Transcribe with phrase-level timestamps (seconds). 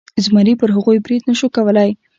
[0.25, 1.89] زمري پر هغوی برید نشو کولی.